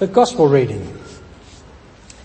[0.00, 0.92] The Gospel reading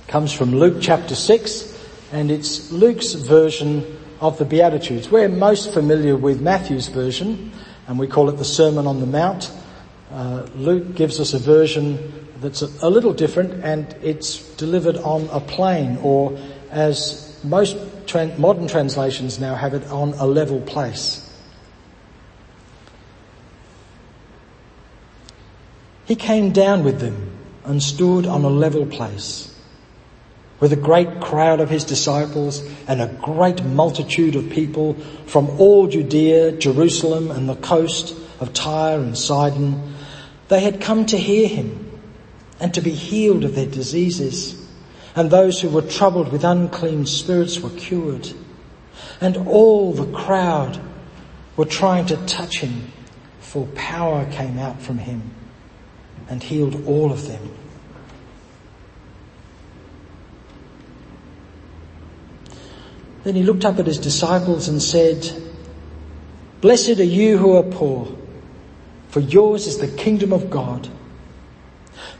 [0.07, 3.85] comes from Luke chapter 6 and it's Luke's version
[4.19, 5.11] of the Beatitudes.
[5.11, 7.51] We're most familiar with Matthew's version
[7.87, 9.51] and we call it the Sermon on the Mount.
[10.11, 15.29] Uh, Luke gives us a version that's a, a little different and it's delivered on
[15.31, 16.39] a plain or
[16.71, 17.77] as most
[18.39, 21.23] modern translations now have it on a level place.
[26.05, 29.49] He came down with them and stood on a level place
[30.59, 34.93] with a great crowd of his disciples and a great multitude of people
[35.25, 39.95] from all Judea, Jerusalem and the coast of Tyre and Sidon.
[40.49, 41.99] They had come to hear him
[42.59, 44.55] and to be healed of their diseases.
[45.15, 48.29] And those who were troubled with unclean spirits were cured.
[49.21, 50.79] And all the crowd
[51.55, 52.91] were trying to touch him,
[53.39, 55.35] for power came out from him
[56.29, 57.49] and healed all of them.
[63.23, 65.29] Then he looked up at his disciples and said,
[66.61, 68.15] Blessed are you who are poor,
[69.09, 70.87] for yours is the kingdom of God.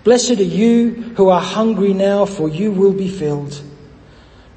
[0.04, 3.62] Blessed are you who are hungry now, for you will be filled.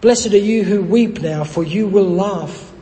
[0.01, 2.73] Blessed are you who weep now, for you will laugh.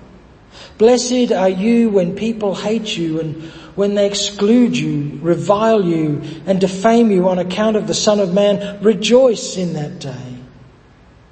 [0.79, 6.61] Blessed are you when people hate you and when they exclude you, revile you, and
[6.61, 8.83] defame you on account of the Son of Man.
[8.83, 10.37] Rejoice in that day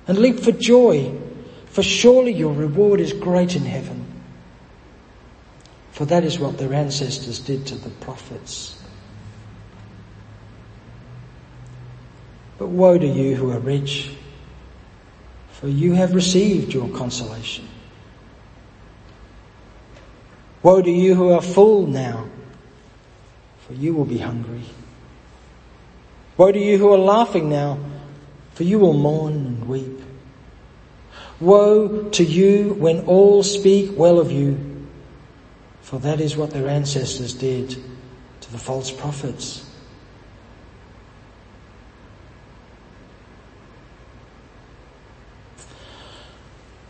[0.06, 1.14] and leap for joy
[1.66, 4.02] for surely your reward is great in heaven.
[5.92, 8.82] For that is what their ancestors did to the prophets.
[12.56, 14.10] But woe to you who are rich,
[15.52, 17.68] for you have received your consolation.
[20.62, 22.24] Woe to you who are full now,
[23.68, 24.64] for you will be hungry.
[26.38, 27.78] Woe to you who are laughing now,
[28.54, 30.00] for you will mourn and weep.
[31.38, 34.86] Woe to you when all speak well of you,
[35.82, 37.76] for that is what their ancestors did
[38.40, 39.64] to the false prophets.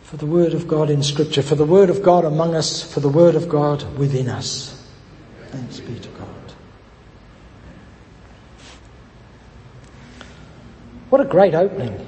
[0.03, 2.99] For the word of God in scripture, for the word of God among us, for
[2.99, 4.75] the word of God within us.
[5.49, 6.18] Thanks be to God.
[11.09, 12.07] What a great opening.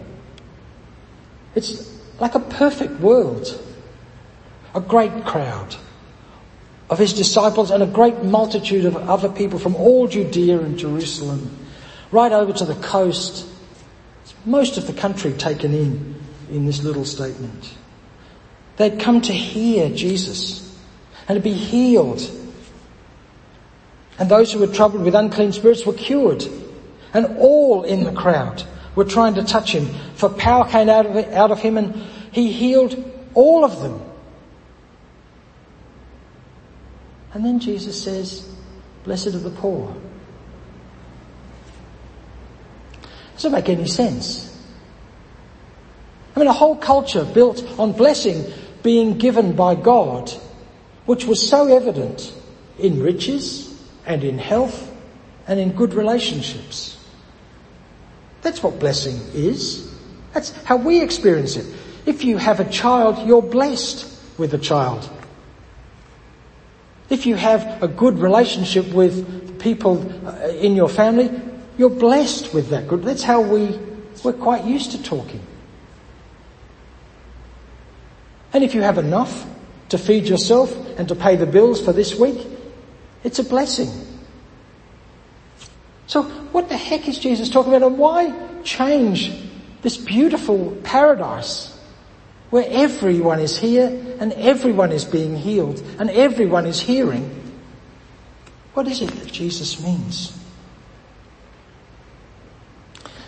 [1.56, 3.60] It's like a perfect world.
[4.74, 5.76] A great crowd
[6.90, 11.58] of his disciples and a great multitude of other people from all Judea and Jerusalem,
[12.12, 13.48] right over to the coast.
[14.46, 16.16] Most of the country taken in
[16.52, 17.74] in this little statement.
[18.78, 20.78] They'd come to hear Jesus
[21.28, 22.22] and to be healed.
[24.20, 26.46] And those who were troubled with unclean spirits were cured.
[27.14, 28.64] And all in the crowd
[28.96, 29.88] were trying to touch him.
[30.16, 31.96] For power came out of, it, out of him and
[32.32, 32.96] he healed
[33.34, 34.02] all of them.
[37.34, 38.50] And then Jesus says,
[39.04, 39.96] blessed are the poor.
[43.36, 44.48] Doesn't make any sense.
[46.36, 48.46] I mean, a whole culture built on blessing
[48.84, 50.30] being given by God,
[51.06, 52.34] which was so evident
[52.78, 54.92] in riches and in health
[55.48, 56.98] and in good relationships.
[58.42, 59.94] That's what blessing is.
[60.34, 61.66] That's how we experience it.
[62.06, 64.08] If you have a child, you're blessed
[64.38, 65.10] with a child.
[67.10, 71.30] If you have a good relationship with people uh, in your family,
[71.78, 73.04] you're blessed with that good.
[73.04, 73.78] That's how we,
[74.24, 75.42] we're quite used to talking.
[78.54, 79.46] And if you have enough
[79.90, 82.48] to feed yourself and to pay the bills for this week,
[83.24, 83.90] it's a blessing.
[86.12, 88.34] So what the heck is Jesus talking about and why
[88.66, 89.32] change
[89.82, 91.74] this beautiful paradise
[92.50, 93.88] where everyone is here
[94.20, 97.34] and everyone is being healed and everyone is hearing?
[98.74, 100.38] What is it that Jesus means?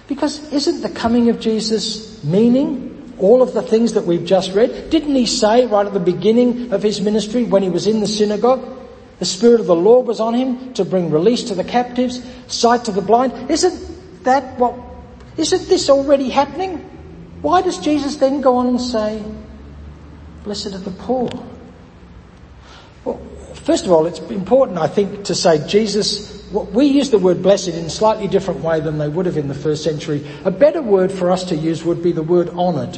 [0.09, 4.89] Because isn't the coming of Jesus meaning all of the things that we've just read?
[4.89, 8.07] Didn't he say right at the beginning of his ministry when he was in the
[8.07, 8.82] synagogue,
[9.23, 12.83] the Spirit of the Lord was on him to bring release to the captives, sight
[12.83, 13.49] to the blind.
[13.49, 14.75] Isn't that what,
[15.37, 16.79] isn't this already happening?
[17.41, 19.23] Why does Jesus then go on and say,
[20.43, 21.29] blessed are the poor?
[23.05, 23.21] Well,
[23.53, 27.69] first of all, it's important, I think, to say Jesus, we use the word blessed
[27.69, 30.27] in a slightly different way than they would have in the first century.
[30.43, 32.97] A better word for us to use would be the word honoured.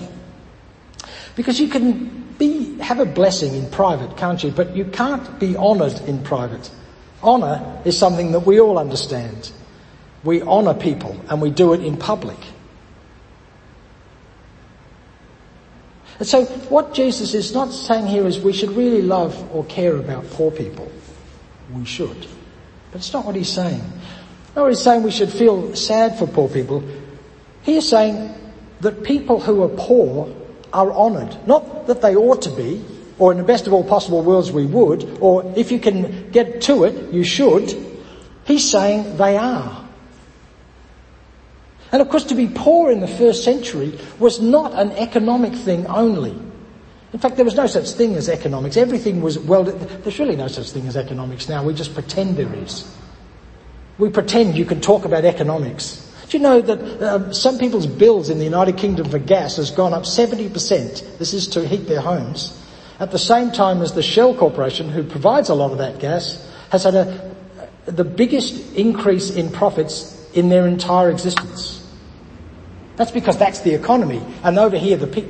[1.35, 4.51] Because you can be, have a blessing in private, can't you?
[4.51, 6.69] But you can't be honoured in private.
[7.23, 9.51] Honour is something that we all understand.
[10.25, 12.37] we honour people and we do it in public.
[16.17, 19.95] And so what Jesus is not saying here is we should really love or care
[19.95, 20.91] about poor people.
[21.73, 22.27] We should.
[22.91, 23.81] But it's not what he's saying.
[24.55, 26.83] Nor he's saying we should feel sad for poor people.
[27.63, 28.33] He is saying
[28.79, 30.33] that people who are poor
[30.75, 31.35] are honoured.
[31.47, 32.83] Not that they ought to be,
[33.17, 36.61] or in the best of all possible worlds we would, or if you can get
[36.63, 37.73] to it, you should.
[38.45, 39.85] He's saying they are.
[41.91, 45.87] And of course to be poor in the first century was not an economic thing
[45.87, 46.37] only.
[47.13, 48.75] In fact, there was no such thing as economics.
[48.75, 51.63] Everything was, well, there's really no such thing as economics now.
[51.63, 52.93] We just pretend there is.
[53.97, 56.04] We pretend you can talk about economics.
[56.29, 59.69] Do you know that um, some people's bills in the United Kingdom for gas has
[59.69, 61.17] gone up 70%?
[61.17, 62.61] This is to heat their homes.
[62.99, 66.49] At the same time as the Shell Corporation, who provides a lot of that gas,
[66.69, 67.35] has had a,
[67.85, 71.81] the biggest increase in profits in their entire existence.
[72.95, 74.21] That's because that's the economy.
[74.43, 75.25] And over here, the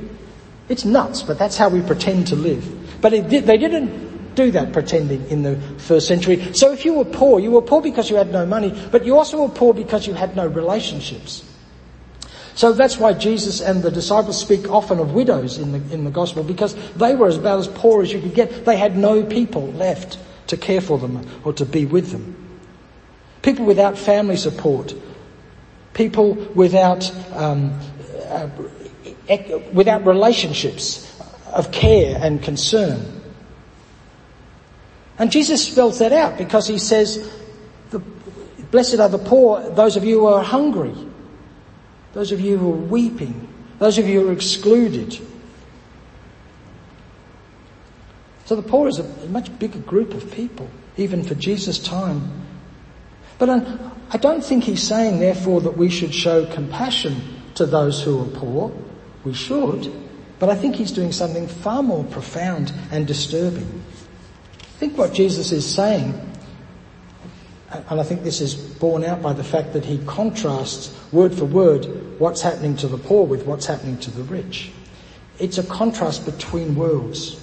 [0.68, 3.00] it's nuts, but that's how we pretend to live.
[3.00, 3.20] But they
[3.56, 4.05] didn't
[4.36, 6.52] do that pretending in the first century.
[6.54, 9.16] So if you were poor, you were poor because you had no money, but you
[9.16, 11.42] also were poor because you had no relationships.
[12.54, 16.10] So that's why Jesus and the disciples speak often of widows in the, in the
[16.10, 18.64] gospel, because they were about as poor as you could get.
[18.64, 22.34] They had no people left to care for them or to be with them.
[23.42, 24.94] People without family support,
[25.92, 27.78] people without, um,
[28.28, 28.48] uh,
[29.72, 31.02] without relationships
[31.52, 33.15] of care and concern.
[35.18, 37.32] And Jesus spells that out because he says,
[38.70, 40.94] blessed are the poor, those of you who are hungry,
[42.12, 43.48] those of you who are weeping,
[43.78, 45.18] those of you who are excluded.
[48.44, 52.30] So the poor is a much bigger group of people, even for Jesus' time.
[53.38, 57.20] But I don't think he's saying, therefore, that we should show compassion
[57.54, 58.72] to those who are poor.
[59.24, 59.92] We should.
[60.38, 63.82] But I think he's doing something far more profound and disturbing.
[64.76, 66.12] I think what Jesus is saying,
[67.70, 71.46] and I think this is borne out by the fact that he contrasts word for
[71.46, 74.72] word what's happening to the poor with what's happening to the rich.
[75.38, 77.42] It's a contrast between worlds.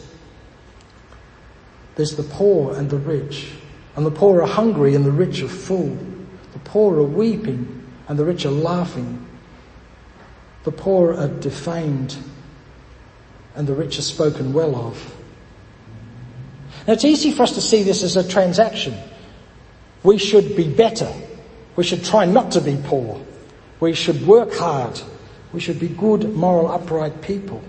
[1.96, 3.52] There's the poor and the rich.
[3.96, 5.98] And the poor are hungry and the rich are full.
[6.54, 9.26] The poor are weeping and the rich are laughing.
[10.66, 12.16] The poor are defamed
[13.56, 15.16] and the rich are spoken well of.
[16.88, 18.94] Now it's easy for us to see this as a transaction.
[20.04, 21.12] We should be better.
[21.76, 23.22] We should try not to be poor.
[23.80, 25.02] We should work hard.
[25.54, 27.64] We should be good, moral, upright people.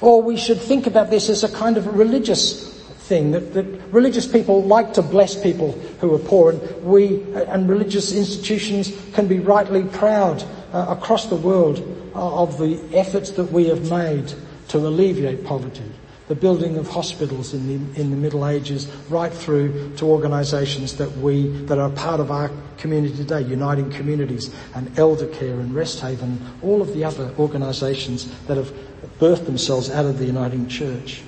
[0.00, 2.70] Or we should think about this as a kind of religious
[3.10, 7.68] thing that, that religious people like to bless people who are poor and we and
[7.68, 10.42] religious institutions can be rightly proud
[10.72, 11.78] uh, across the world
[12.14, 14.32] uh, of the efforts that we have made
[14.68, 15.90] to alleviate poverty
[16.30, 21.10] the building of hospitals in the, in the Middle Ages, right through to organisations that
[21.16, 26.38] we, that are part of our community today, Uniting Communities and Elder Care and Resthaven,
[26.62, 28.72] all of the other organisations that have
[29.18, 31.20] birthed themselves out of the Uniting Church.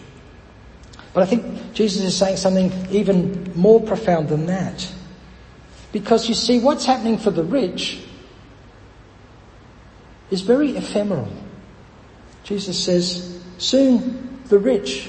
[1.13, 4.89] But I think Jesus is saying something even more profound than that.
[5.91, 8.05] Because you see, what's happening for the rich
[10.31, 11.29] is very ephemeral.
[12.45, 15.09] Jesus says, soon the rich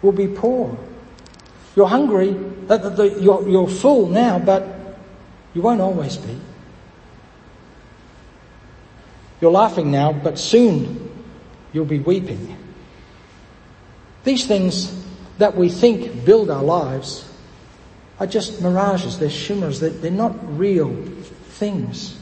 [0.00, 0.76] will be poor.
[1.76, 2.34] You're hungry,
[2.70, 4.66] uh, you're, you're full now, but
[5.52, 6.34] you won't always be.
[9.42, 11.10] You're laughing now, but soon
[11.74, 12.56] you'll be weeping.
[14.24, 14.96] These things
[15.36, 17.30] that we think build our lives
[18.18, 20.90] are just mirages, they're shimmers, they're, they're not real
[21.60, 22.18] things.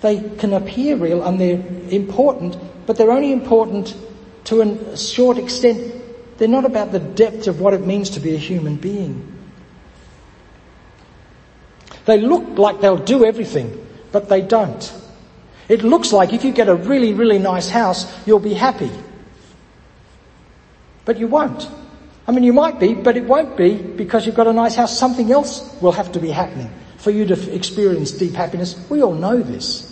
[0.00, 3.96] They can appear real and they're important, but they're only important
[4.44, 6.02] to a short extent.
[6.38, 9.30] They're not about the depth of what it means to be a human being.
[12.06, 14.92] They look like they'll do everything, but they don't.
[15.68, 18.90] It looks like if you get a really, really nice house, you'll be happy.
[21.04, 21.68] But you won't.
[22.26, 24.98] I mean, you might be, but it won't be because you've got a nice house.
[24.98, 28.76] Something else will have to be happening for you to experience deep happiness.
[28.88, 29.90] We all know this.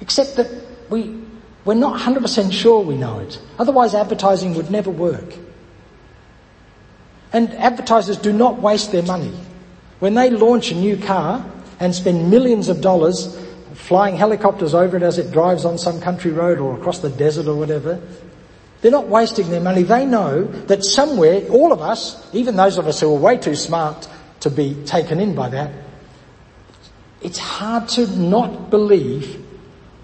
[0.00, 0.48] Except that
[0.88, 1.20] we,
[1.66, 3.40] we're not 100% sure we know it.
[3.58, 5.34] Otherwise advertising would never work.
[7.32, 9.32] And advertisers do not waste their money.
[9.98, 11.44] When they launch a new car
[11.80, 13.36] and spend millions of dollars
[13.74, 17.48] flying helicopters over it as it drives on some country road or across the desert
[17.48, 18.00] or whatever,
[18.80, 19.82] they're not wasting their money.
[19.82, 23.56] They know that somewhere, all of us, even those of us who are way too
[23.56, 24.08] smart
[24.40, 25.72] to be taken in by that.
[27.22, 29.44] It's hard to not believe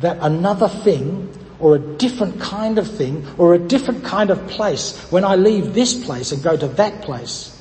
[0.00, 4.99] that another thing or a different kind of thing or a different kind of place
[5.12, 7.57] when I leave this place and go to that place.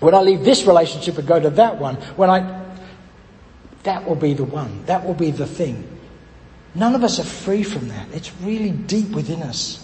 [0.00, 2.60] When I leave this relationship and go to that one, when I,
[3.84, 4.84] that will be the one.
[4.86, 5.88] That will be the thing.
[6.74, 8.08] None of us are free from that.
[8.12, 9.78] It's really deep within us.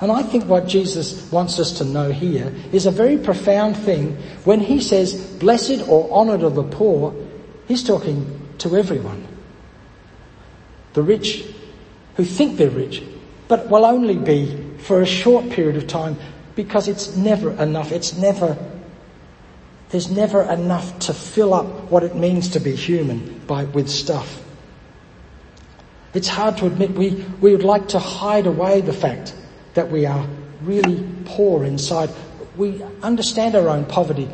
[0.00, 4.16] And I think what Jesus wants us to know here is a very profound thing.
[4.44, 7.12] When he says, blessed or honored are the poor,
[7.66, 9.26] he's talking to everyone.
[10.92, 11.44] The rich
[12.16, 13.02] who think they're rich,
[13.48, 16.16] but will only be for a short period of time
[16.54, 17.92] because it's never enough.
[17.92, 18.56] It's never,
[19.90, 24.42] there's never enough to fill up what it means to be human by, with stuff.
[26.12, 29.34] It's hard to admit we, we would like to hide away the fact
[29.74, 30.26] that we are
[30.62, 32.10] really poor inside.
[32.56, 34.28] We understand our own poverty.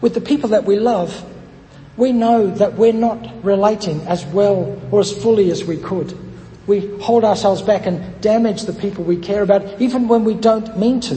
[0.00, 1.24] With the people that we love,
[1.96, 6.16] we know that we're not relating as well or as fully as we could.
[6.66, 10.78] We hold ourselves back and damage the people we care about, even when we don't
[10.78, 11.16] mean to.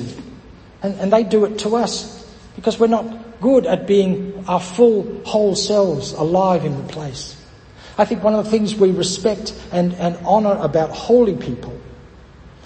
[0.82, 2.16] And, and they do it to us
[2.56, 7.36] because we're not good at being our full, whole selves alive in the place.
[7.98, 11.78] I think one of the things we respect and, and honour about holy people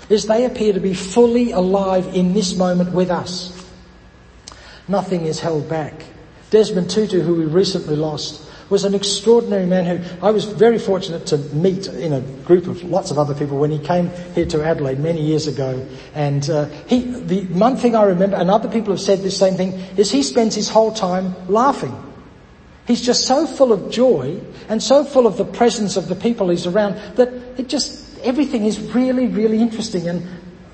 [0.09, 3.51] is they appear to be fully alive in this moment with us.
[4.87, 6.05] Nothing is held back.
[6.53, 11.25] Desmond Tutu, who we recently lost, was an extraordinary man who I was very fortunate
[11.27, 14.63] to meet in a group of lots of other people when he came here to
[14.63, 15.83] Adelaide many years ago.
[16.13, 19.55] And uh, he, the one thing I remember, and other people have said the same
[19.55, 21.97] thing, is he spends his whole time laughing.
[22.85, 26.49] He's just so full of joy and so full of the presence of the people
[26.49, 30.23] he's around that it just, everything is really, really interesting and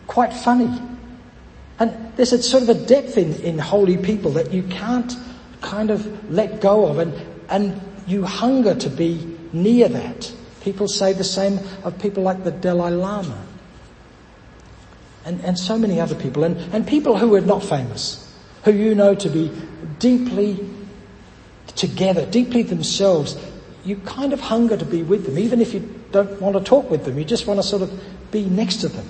[0.07, 0.77] quite funny.
[1.79, 5.15] And there's a sort of a depth in, in holy people that you can't
[5.61, 7.13] kind of let go of and,
[7.49, 10.33] and you hunger to be near that.
[10.61, 13.45] People say the same of people like the Dalai Lama.
[15.25, 16.43] And, and so many other people.
[16.43, 19.51] And, and people who are not famous, who you know to be
[19.99, 20.67] deeply
[21.75, 23.37] together, deeply themselves.
[23.85, 26.89] You kind of hunger to be with them, even if you don't want to talk
[26.89, 27.17] with them.
[27.17, 29.05] You just want to sort of be next to them.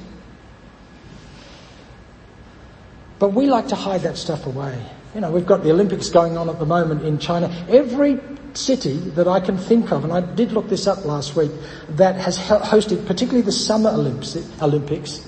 [3.18, 4.82] But we like to hide that stuff away.
[5.16, 7.52] You know, we've got the Olympics going on at the moment in China.
[7.68, 8.20] Every
[8.54, 11.52] city that I can think of, and I did look this up last week,
[11.90, 15.26] that has hosted particularly the Summer Olympics,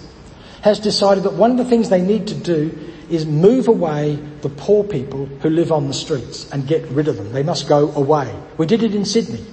[0.62, 2.78] has decided that one of the things they need to do
[3.10, 7.18] is move away the poor people who live on the streets and get rid of
[7.18, 7.32] them.
[7.34, 8.34] They must go away.
[8.58, 9.44] We did it in Sydney.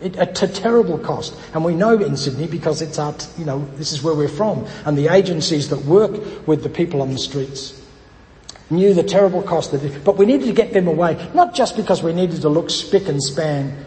[0.00, 1.34] It, at a terrible cost.
[1.54, 4.66] And we know in Sydney because it's our, you know, this is where we're from.
[4.84, 7.85] And the agencies that work with the people on the streets
[8.70, 11.14] knew the terrible cost that it, but we needed to get them away.
[11.34, 13.84] Not just because we needed to look spick and span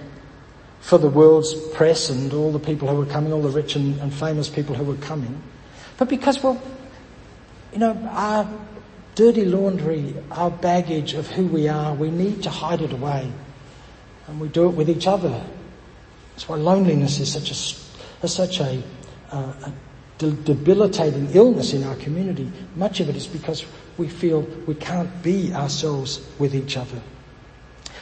[0.79, 3.99] for the world's press and all the people who were coming, all the rich and,
[3.99, 5.41] and famous people who were coming,
[5.97, 6.61] but because, well,
[7.73, 8.49] you know, our
[9.15, 13.29] dirty laundry, our baggage of who we are, we need to hide it away.
[14.27, 15.43] And we do it with each other.
[16.31, 18.81] That's why loneliness is such a, is such a,
[19.31, 19.73] uh, a
[20.19, 22.49] debilitating illness in our community.
[22.77, 23.65] Much of it is because
[23.99, 26.99] we feel we can't be ourselves with each other.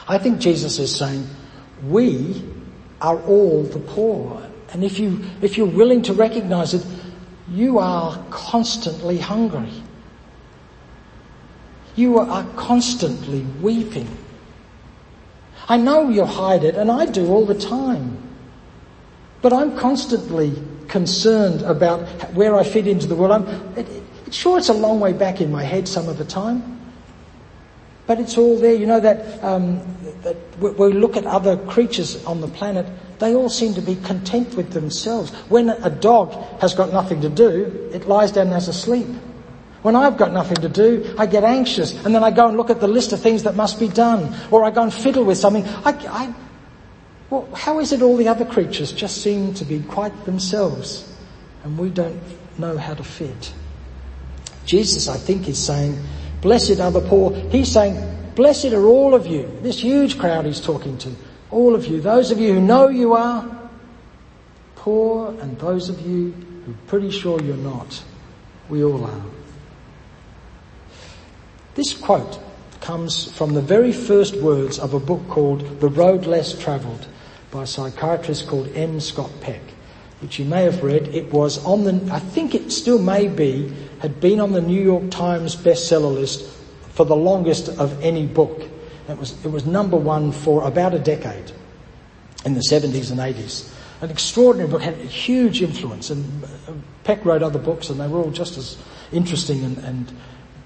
[0.07, 1.27] I think Jesus is saying,
[1.83, 2.41] we
[3.01, 4.41] are all the poor.
[4.71, 6.85] And if you, if you're willing to recognize it,
[7.49, 9.71] you are constantly hungry.
[11.95, 14.07] You are constantly weeping.
[15.67, 18.17] I know you hide it, and I do all the time.
[19.41, 20.53] But I'm constantly
[20.87, 23.47] concerned about where I fit into the world.
[23.77, 26.77] It, it, sure, it's a long way back in my head some of the time.
[28.07, 28.73] But it's all there.
[28.73, 29.81] You know that, um,
[30.23, 32.85] that we look at other creatures on the planet,
[33.19, 35.31] they all seem to be content with themselves.
[35.49, 39.07] When a dog has got nothing to do, it lies down and has a sleep.
[39.81, 42.69] When I've got nothing to do, I get anxious and then I go and look
[42.69, 45.37] at the list of things that must be done or I go and fiddle with
[45.37, 45.65] something.
[45.65, 46.33] I, I,
[47.29, 51.13] well, how is it all the other creatures just seem to be quite themselves
[51.63, 52.19] and we don't
[52.57, 53.53] know how to fit?
[54.67, 55.97] Jesus, I think, is saying,
[56.41, 57.33] blessed are the poor.
[57.49, 57.95] He's saying,
[58.35, 59.49] blessed are all of you.
[59.61, 61.15] This huge crowd he's talking to.
[61.49, 62.01] All of you.
[62.01, 63.69] Those of you who know you are
[64.75, 66.33] poor and those of you
[66.65, 68.03] who are pretty sure you're not.
[68.69, 69.21] We all are.
[71.75, 72.39] This quote
[72.81, 77.07] comes from the very first words of a book called The Road Less Travelled
[77.51, 78.99] by a psychiatrist called M.
[78.99, 79.61] Scott Peck,
[80.21, 81.07] which you may have read.
[81.09, 84.81] It was on the, I think it still may be, had been on the New
[84.81, 86.49] York Times bestseller list
[86.91, 88.61] for the longest of any book.
[89.07, 91.51] It was, it was number one for about a decade
[92.45, 93.73] in the 70s and 80s.
[94.01, 96.73] An extraordinary book, had a huge influence, and uh,
[97.03, 98.77] Peck wrote other books, and they were all just as
[99.11, 99.63] interesting.
[99.63, 100.11] And, and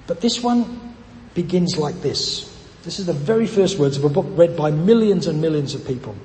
[0.08, 0.96] but this one
[1.34, 2.52] begins like this.
[2.84, 5.86] This is the very first words of a book read by millions and millions of
[5.86, 6.16] people.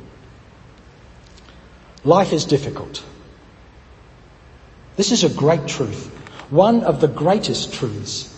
[2.05, 3.05] Life is difficult.
[4.97, 6.11] This is a great truth,
[6.51, 8.33] one of the greatest truths.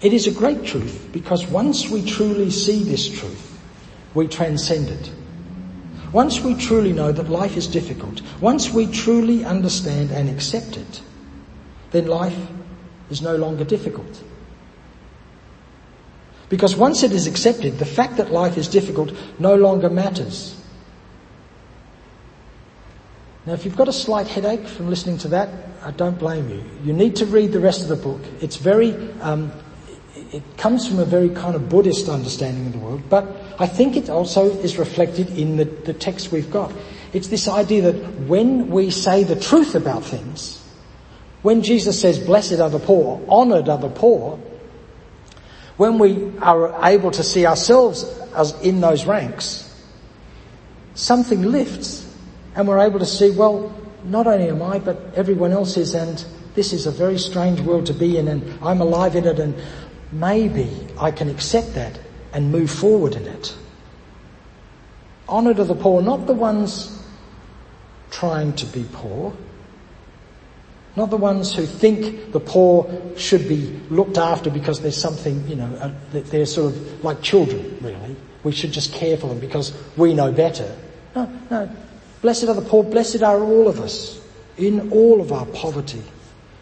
[0.00, 3.58] It is a great truth because once we truly see this truth,
[4.14, 5.10] we transcend it.
[6.12, 11.00] Once we truly know that life is difficult, once we truly understand and accept it,
[11.90, 12.38] then life
[13.10, 14.22] is no longer difficult.
[16.48, 20.60] Because once it is accepted, the fact that life is difficult no longer matters.
[23.46, 25.50] Now, if you've got a slight headache from listening to that,
[25.82, 26.64] I don't blame you.
[26.82, 28.20] You need to read the rest of the book.
[28.40, 29.52] It's very, um,
[30.32, 33.96] it comes from a very kind of Buddhist understanding of the world, but I think
[33.96, 36.72] it also is reflected in the, the text we've got.
[37.12, 40.62] It's this idea that when we say the truth about things,
[41.42, 44.38] when Jesus says, blessed are the poor, honored are the poor,
[45.76, 49.70] when we are able to see ourselves as in those ranks,
[50.94, 52.03] something lifts
[52.54, 56.24] and we're able to see, well, not only am I, but everyone else is, and
[56.54, 59.54] this is a very strange world to be in, and I'm alive in it, and
[60.12, 60.70] maybe
[61.00, 61.98] I can accept that
[62.32, 63.56] and move forward in it.
[65.28, 67.02] Honour to the poor, not the ones
[68.10, 69.34] trying to be poor,
[70.96, 75.56] not the ones who think the poor should be looked after because there's something, you
[75.56, 78.14] know, uh, they're sort of like children, really.
[78.44, 80.76] We should just care for them because we know better.
[81.16, 81.70] No, no,
[82.24, 84.18] Blessed are the poor, blessed are all of us
[84.56, 86.02] in all of our poverty,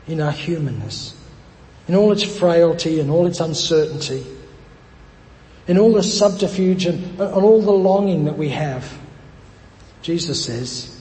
[0.09, 1.15] in our humanness,
[1.87, 4.27] in all its frailty and all its uncertainty,
[5.69, 8.93] in all the subterfuge and, and all the longing that we have.
[10.03, 11.01] Jesus says,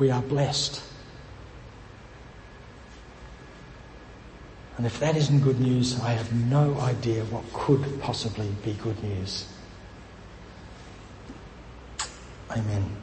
[0.00, 0.82] we are blessed.
[4.76, 9.00] And if that isn't good news, I have no idea what could possibly be good
[9.04, 9.46] news.
[12.54, 13.01] Amen.